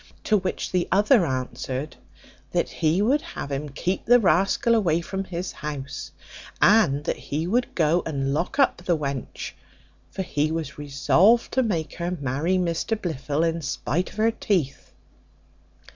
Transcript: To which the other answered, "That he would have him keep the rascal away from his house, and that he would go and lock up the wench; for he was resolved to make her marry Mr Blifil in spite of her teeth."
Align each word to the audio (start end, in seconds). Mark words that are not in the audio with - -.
To 0.23 0.37
which 0.37 0.71
the 0.71 0.87
other 0.91 1.27
answered, 1.27 1.95
"That 2.53 2.69
he 2.69 3.03
would 3.03 3.21
have 3.21 3.51
him 3.51 3.69
keep 3.69 4.03
the 4.03 4.19
rascal 4.19 4.73
away 4.73 4.99
from 5.01 5.23
his 5.25 5.51
house, 5.51 6.09
and 6.59 7.03
that 7.03 7.17
he 7.17 7.45
would 7.45 7.75
go 7.75 8.01
and 8.07 8.33
lock 8.33 8.57
up 8.57 8.77
the 8.77 8.97
wench; 8.97 9.51
for 10.09 10.23
he 10.23 10.51
was 10.51 10.79
resolved 10.79 11.51
to 11.51 11.61
make 11.61 11.93
her 11.97 12.09
marry 12.19 12.57
Mr 12.57 12.99
Blifil 12.99 13.43
in 13.43 13.61
spite 13.61 14.09
of 14.09 14.15
her 14.17 14.31
teeth." 14.31 14.91